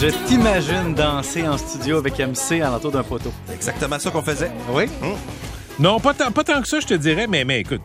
[0.00, 3.32] Je t'imagine danser en studio avec MC à l'entour d'un poteau.
[3.46, 4.50] C'est exactement ça qu'on faisait.
[4.70, 4.84] Oui?
[5.78, 7.80] Non, pas tant, pas tant que ça, je te dirais, mais, mais écoute,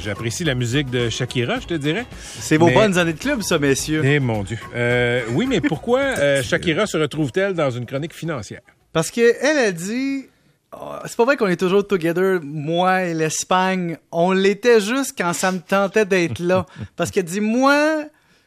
[0.00, 2.06] j'apprécie la musique de Shakira, je te dirais.
[2.20, 4.02] C'est vos Mais- bonnes années de club, ça, messieurs.
[4.04, 4.58] Eh mon Dieu.
[4.74, 8.60] Euh, oui, mais pourquoi euh, Shakira se retrouve-t-elle dans une chronique financière?
[8.92, 10.26] Parce qu'elle a dit.
[10.72, 13.96] oh, c'est pas vrai qu'on est toujours together, moi et l'Espagne.
[14.12, 16.66] On l'était juste quand ça me tentait d'être là.
[16.96, 18.04] Parce qu'elle dit, moi,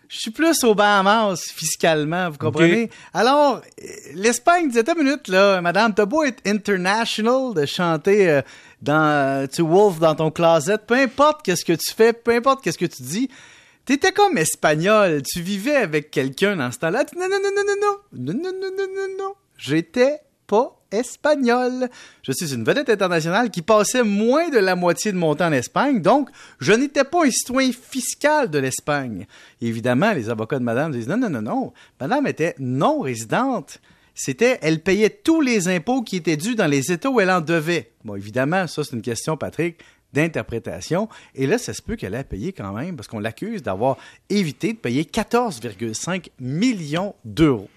[0.07, 2.89] je suis plus aux Bahamas fiscalement, vous comprenez?
[3.13, 8.41] Alors, euh, l'Espagne disait, une minute, là, madame, t'as beau être international de chanter euh,
[8.81, 12.63] dans, euh, tu Wolf dans ton closet, peu importe qu'est-ce que tu fais, peu importe
[12.63, 13.29] qu'est-ce que tu dis,
[13.85, 17.05] T'étais comme espagnol, tu vivais avec quelqu'un dans ce temps-là.
[17.15, 19.33] Non, non, non, non, non, non, non, non, non, non, non, non.
[19.59, 21.89] J'étais pas espagnol.
[22.23, 25.51] Je suis une vedette internationale qui passait moins de la moitié de mon temps en
[25.51, 29.27] Espagne, donc je n'étais pas un citoyen fiscal de l'Espagne.
[29.61, 31.73] Évidemment, les avocats de madame disent non, non, non, non.
[31.99, 33.79] Madame était non résidente.
[34.17, 37.41] C'était, elle payait tous les impôts qui étaient dus dans les États où elle en
[37.41, 37.91] devait.
[38.05, 39.77] Bon, évidemment, ça, c'est une question, Patrick,
[40.13, 41.09] d'interprétation.
[41.35, 43.97] Et là, ça se peut qu'elle ait payé quand même, parce qu'on l'accuse d'avoir
[44.29, 47.69] évité de payer 14,5 millions d'euros.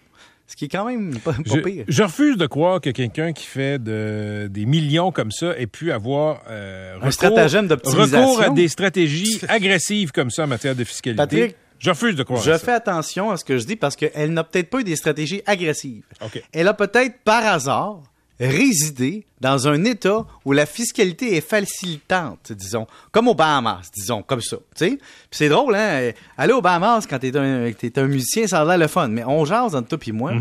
[0.51, 1.85] Ce qui est quand même pas, pas Je, pire.
[1.87, 5.93] je refuse de croire que quelqu'un qui fait de, des millions comme ça ait pu
[5.93, 8.27] avoir euh, recours, stratagème d'optimisation.
[8.33, 11.19] recours à des stratégies agressives comme ça en matière de fiscalité.
[11.19, 12.65] Patrick, je refuse de croire Je à ça.
[12.65, 15.43] fais attention à ce que je dis parce qu'elle n'a peut-être pas eu des stratégies
[15.47, 16.05] agressives.
[16.53, 18.01] Elle a peut-être par hasard
[18.41, 24.41] résidé dans un État où la fiscalité est facilitante, disons, comme aux Bahamas, disons, comme
[24.41, 24.57] ça.
[24.77, 24.99] Puis
[25.31, 26.13] c'est drôle, hein?
[26.37, 29.25] Aller aux Bahamas quand t'es un, t'es un musicien, ça a l'air le fun, mais
[29.25, 30.33] on jase entre toi et moi.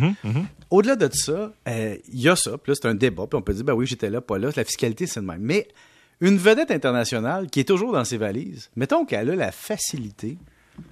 [0.69, 3.41] Au-delà de ça, euh, il y a ça, puis là, c'est un débat, puis on
[3.41, 5.39] peut dire, ben oui, j'étais là, pas là, la fiscalité, c'est le même.
[5.41, 5.67] Mais
[6.19, 10.37] une vedette internationale qui est toujours dans ses valises, mettons qu'elle a la facilité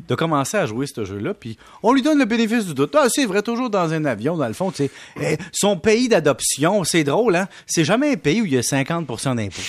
[0.08, 2.96] de commencer à jouer ce jeu-là, puis on lui donne le bénéfice du doute.
[2.96, 4.92] Ah, c'est vrai, toujours dans un avion, dans le fond, tu sais.
[5.20, 7.48] Eh, son pays d'adoption, c'est drôle, hein?
[7.66, 9.62] C'est jamais un pays où il y a 50 d'impôts.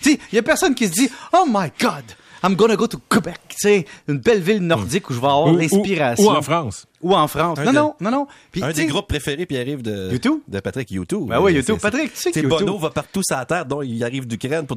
[0.00, 2.04] Tu sais, il y a personne qui se dit «Oh my God,
[2.42, 5.46] I'm gonna go to Quebec», tu sais, une belle ville nordique où je vais avoir
[5.52, 6.24] ou- l'inspiration.
[6.26, 6.86] Ou, en France.
[7.02, 7.58] Ou en France.
[7.58, 8.26] Un non, de- non, non, non.
[8.52, 10.40] Puis, Un des groupes préférés, puis arrive de, YouTube?
[10.48, 11.28] de Patrick YouTube.
[11.28, 11.78] Ben oui, YouTube.
[11.80, 14.76] Patrick, tu sais que Bono va partout sur la terre, donc il arrive d'Ukraine pour,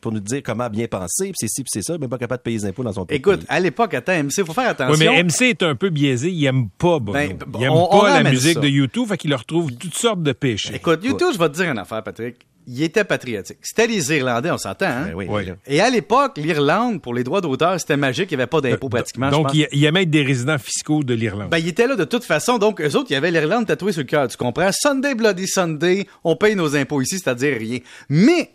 [0.00, 2.40] pour nous dire comment bien penser, puis c'est ci, puis c'est ça, mais pas capable
[2.40, 3.18] de payer les impôts dans son pays.
[3.18, 5.12] Écoute, à l'époque, attends, MC, faut faire Oui, attention.
[5.12, 6.30] mais MC est un peu biaisé.
[6.30, 7.12] Il aime pas Bono.
[7.12, 8.60] Ben, il aime on- on pas la musique ça.
[8.60, 10.74] de YouTube, fait qu'il leur trouve toutes sortes de péchés.
[10.74, 12.36] Écoute, YouTube, je vais te dire une affaire, Patrick.
[12.66, 13.58] Il était patriotique.
[13.62, 15.06] C'était les Irlandais, on s'entend, hein?
[15.08, 15.44] Ben oui, Oui.
[15.66, 18.30] Et à l'époque, l'Irlande, pour les droits d'auteur, c'était magique.
[18.30, 19.26] Il n'y avait pas d'impôt pratiquement.
[19.26, 19.56] je Donc, pense.
[19.72, 21.50] il, aimait être des résidents fiscaux de l'Irlande.
[21.50, 22.58] Ben, il était là de toute façon.
[22.58, 24.28] Donc, eux autres, il y avait l'Irlande tatouée sur le cœur.
[24.28, 24.70] Tu comprends?
[24.72, 27.80] Sunday, Bloody Sunday, on paye nos impôts ici, c'est-à-dire rien.
[28.08, 28.50] Mais,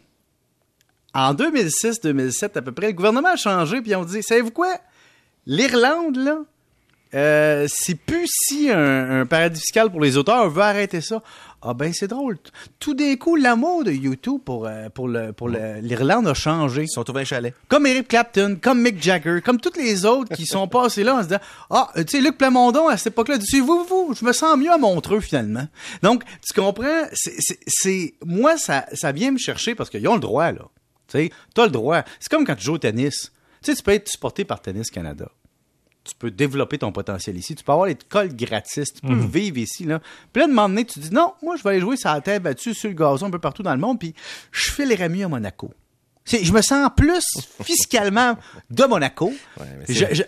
[1.13, 4.73] en 2006-2007, à peu près, le gouvernement a changé, puis on dit, savez-vous quoi?
[5.45, 6.37] L'Irlande, là,
[7.13, 11.21] euh, c'est plus si un, un paradis fiscal pour les auteurs, on veut arrêter ça.
[11.61, 12.37] Ah ben c'est drôle.
[12.79, 16.83] Tout d'un coup, l'amour de YouTube pour, euh, pour le- pour le- l'Irlande a changé.
[16.83, 17.53] Ils sont trouvés un chalet.
[17.67, 21.19] Comme Eric Clapton, comme Mick Jagger, comme tous les autres qui sont passés là en
[21.23, 21.39] se disant
[21.71, 24.55] Ah, euh, tu sais, Luc Plamondon, à cette époque-là, dit vous, vous, je me sens
[24.57, 25.67] mieux à Montreux finalement.
[26.03, 28.13] Donc, tu comprends, c'est- c'est- c'est.
[28.23, 30.61] Moi, ça, ça vient me chercher parce qu'ils ont le droit, là.
[31.07, 32.03] Tu sais, t'as le droit.
[32.19, 33.31] C'est comme quand tu joues au tennis.
[33.63, 35.27] Tu sais, tu peux être supporté par Tennis Canada.
[36.07, 37.55] Tu peux développer ton potentiel ici.
[37.55, 38.93] Tu peux avoir l'école gratis.
[38.93, 39.83] Tu peux vivre ici.
[39.83, 39.99] Là.
[40.33, 42.21] Puis là, de moment donné, tu dis non, moi, je vais aller jouer sur la
[42.21, 44.13] terre battue, sur le gazon, un peu partout dans le monde, puis
[44.51, 45.71] je fais les remis à Monaco.
[46.29, 47.25] Je me sens plus
[47.63, 48.37] fiscalement
[48.69, 49.33] de Monaco.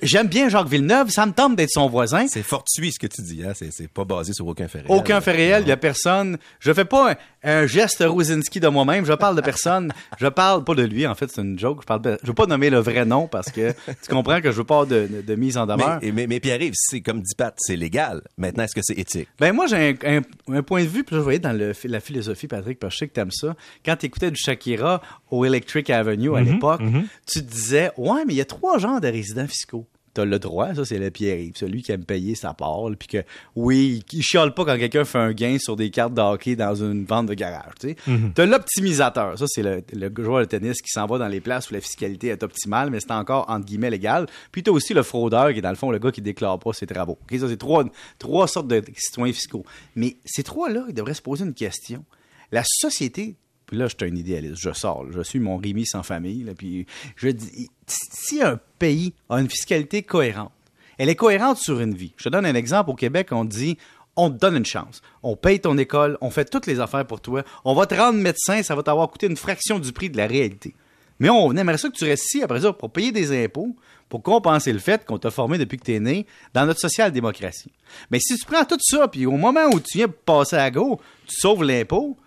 [0.02, 1.10] J'aime bien Jacques Villeneuve.
[1.10, 2.28] Ça me tente d'être son voisin.
[2.28, 3.52] C'est fortuit ce que tu dis, hein?
[3.54, 4.92] C'est, c'est pas basé sur aucun fait réel.
[4.92, 6.38] Aucun fait réel, il n'y a personne.
[6.60, 9.92] Je fais pas un, un geste Rosinski de moi-même, je parle de personne.
[10.18, 11.80] Je parle pas de lui, en fait, c'est une joke.
[11.82, 14.52] Je parle de- je veux pas nommer le vrai nom parce que tu comprends que
[14.52, 16.00] je veux pas de, de- de mise en demeure.
[16.02, 18.22] Mais, mais, mais Pierre-Yves, c'est comme dit Pat, c'est légal.
[18.38, 19.28] Maintenant, est-ce que c'est éthique?
[19.40, 21.74] Ben moi j'ai un, un- un point de vue, puis là je voyais dans le,
[21.86, 23.56] la philosophie, Patrick, parce que je sais que t'aimes ça.
[23.86, 25.02] Quand tu écoutais du Shakira
[25.32, 26.82] au Electric Avenue à l'époque,
[27.26, 29.88] tu te disais Ouais, mais il y a trois genres de résidents fiscaux.
[30.14, 33.24] T'as le droit, ça c'est le Pierre-Yves, celui qui aime payer sa part, puis que
[33.56, 36.76] oui, il chiale pas quand quelqu'un fait un gain sur des cartes de hockey dans
[36.76, 37.74] une vente de garage.
[37.80, 37.96] tu sais.
[38.34, 41.70] T'as l'optimisateur, ça c'est le, le joueur de tennis qui s'en va dans les places
[41.70, 44.26] où la fiscalité est optimale, mais c'est encore entre guillemets légal.
[44.52, 46.74] Puis t'as aussi le fraudeur qui est dans le fond le gars qui déclare pas
[46.74, 47.18] ses travaux.
[47.24, 47.84] Ok, ça c'est trois,
[48.18, 49.66] trois sortes de citoyens fiscaux.
[49.96, 52.04] Mais ces trois-là, ils devraient se poser une question.
[52.52, 53.36] La société,
[53.68, 56.44] puis là je suis un idéaliste, je sors, là, je suis mon Rémi sans famille,
[56.44, 60.52] là, puis je dis, si un pays a une fiscalité cohérente,
[60.98, 62.14] elle est cohérente sur une vie.
[62.18, 62.90] Je te donne un exemple.
[62.90, 63.78] Au Québec, on dit
[64.16, 65.02] on te donne une chance.
[65.24, 67.44] On paye ton école, on fait toutes les affaires pour toi.
[67.64, 70.28] On va te rendre médecin, ça va t'avoir coûté une fraction du prix de la
[70.28, 70.76] réalité.
[71.20, 73.76] Mais on aimerait ça que tu restes ici, après ça, pour payer des impôts,
[74.08, 77.72] pour compenser le fait qu'on t'a formé depuis que tu es né dans notre social-démocratie.
[78.10, 81.00] Mais si tu prends tout ça, puis au moment où tu viens passer à go,
[81.28, 82.18] tu sauves l'impôt,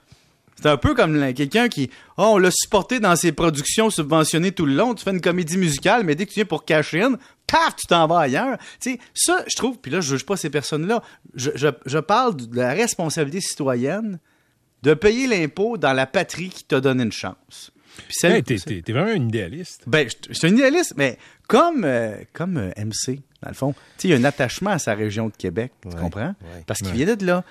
[0.62, 4.64] c'est un peu comme quelqu'un qui, oh, on l'a supporté dans ses productions subventionnées tout
[4.64, 7.14] le long, tu fais une comédie musicale, mais dès que tu viens pour cash in,
[7.48, 8.58] paf, tu t'en vas ailleurs.
[8.80, 11.02] Tu sais, ça, je trouve, puis là, je juge pas ces personnes-là,
[11.34, 14.20] je, je, je parle de la responsabilité citoyenne
[14.82, 17.72] de payer l'impôt dans la patrie qui t'a donné une chance.
[17.96, 19.82] Puis celle- Hey, t'es, t'es- t'es vraiment un idéaliste.
[19.86, 21.18] ben, je je suis un idéaliste, mais
[21.48, 24.70] comme, euh, comme euh, MC, dans le fond, tu sais, il y a un attachement
[24.70, 26.28] à sa région de Québec, tu comprends?
[26.28, 26.62] ouais.
[26.66, 27.44] Parce qu'il vient de là.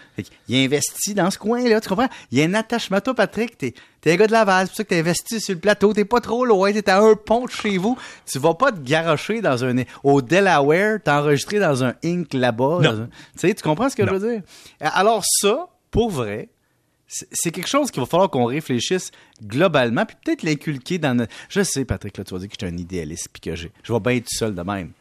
[0.47, 2.07] Il investit dans ce coin-là, tu comprends?
[2.31, 2.99] Il y a un attachement.
[3.01, 5.53] Toi, Patrick, t'es, t'es un gars de Laval, c'est pour ça que t'as investi sur
[5.53, 7.97] le plateau, t'es pas trop loin, t'es à un pont de chez vous.
[8.25, 12.79] Tu vas pas te garocher dans un, au Delaware, t'enregistrer dans un Inc là-bas.
[12.83, 14.13] Un- Tu sais, tu comprends ce que Non.
[14.13, 14.41] je veux dire?
[14.79, 16.49] Alors ça, pour vrai,
[17.31, 19.11] c'est quelque chose qu'il va falloir qu'on réfléchisse
[19.43, 21.33] globalement, puis peut-être l'inculquer dans notre...
[21.49, 23.71] Je sais, Patrick, là, tu vas dire que je suis un idéaliste, puis que j'ai-
[23.83, 24.91] je vais bien être tout seul de même.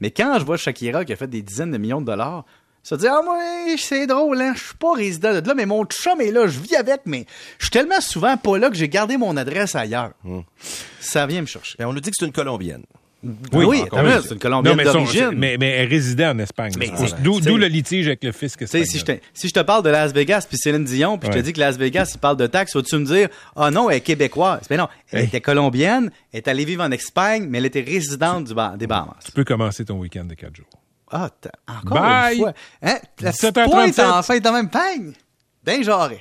[0.00, 2.44] Mais quand je vois Shakira qui a fait des dizaines de millions de dollars,
[2.82, 3.38] ça dit Ah, moi,
[3.76, 6.58] c'est drôle, hein, je suis pas résident de là, mais mon chum est là, je
[6.58, 7.26] vis avec, mais
[7.58, 10.12] je suis tellement souvent pas là que j'ai gardé mon adresse ailleurs.
[11.00, 11.76] Ça vient me chercher.
[11.78, 12.84] Ben, on nous dit que c'est une Colombienne.
[13.52, 14.22] Oui, une.
[14.22, 15.30] c'est une Colombienne d'origine.
[15.36, 16.72] mais, mais elle résidait en Espagne.
[17.22, 18.86] D'où, le litige avec le fisc espagnol.
[18.86, 21.38] si je, te, si je te parle de Las Vegas puis Céline Dion, puis je
[21.38, 23.98] te dis que Las Vegas, il parle de taxes, vas-tu me dire, ah non, elle
[23.98, 24.62] est québécoise.
[24.70, 25.26] Mais non, elle Hey.
[25.26, 28.86] était colombienne, elle est allée vivre en Espagne, mais elle était résidente du Bah- des
[28.86, 29.16] Bahamas.
[29.24, 30.66] Tu peux commencer ton week-end de 4 jours.
[31.12, 31.28] Ah,
[31.84, 32.34] encore Bye.
[32.36, 32.52] une fois.
[32.82, 32.98] Hein?
[33.20, 33.70] La petite 17h37.
[33.70, 35.12] pointe en fin de même peigne.
[35.82, 36.18] J'aurais.